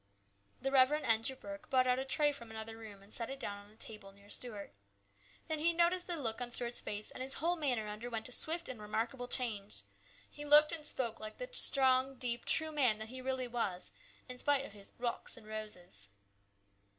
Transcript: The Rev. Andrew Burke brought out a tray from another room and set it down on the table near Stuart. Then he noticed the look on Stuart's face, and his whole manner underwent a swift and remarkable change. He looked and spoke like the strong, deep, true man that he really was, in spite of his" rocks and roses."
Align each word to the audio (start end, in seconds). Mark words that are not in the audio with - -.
The 0.59 0.71
Rev. 0.71 0.93
Andrew 0.93 1.35
Burke 1.35 1.69
brought 1.69 1.85
out 1.85 1.99
a 1.99 2.05
tray 2.05 2.31
from 2.31 2.49
another 2.49 2.75
room 2.75 3.03
and 3.03 3.13
set 3.13 3.29
it 3.29 3.39
down 3.39 3.59
on 3.63 3.69
the 3.69 3.75
table 3.75 4.11
near 4.11 4.29
Stuart. 4.29 4.73
Then 5.47 5.59
he 5.59 5.73
noticed 5.73 6.07
the 6.07 6.15
look 6.15 6.41
on 6.41 6.49
Stuart's 6.49 6.79
face, 6.79 7.11
and 7.11 7.21
his 7.21 7.35
whole 7.35 7.55
manner 7.55 7.87
underwent 7.87 8.27
a 8.27 8.31
swift 8.31 8.67
and 8.67 8.81
remarkable 8.81 9.27
change. 9.27 9.83
He 10.27 10.43
looked 10.43 10.71
and 10.71 10.83
spoke 10.83 11.19
like 11.19 11.37
the 11.37 11.49
strong, 11.51 12.15
deep, 12.15 12.45
true 12.45 12.71
man 12.71 12.97
that 12.97 13.09
he 13.09 13.21
really 13.21 13.47
was, 13.47 13.91
in 14.27 14.39
spite 14.39 14.65
of 14.65 14.73
his" 14.73 14.91
rocks 14.97 15.37
and 15.37 15.45
roses." 15.45 16.09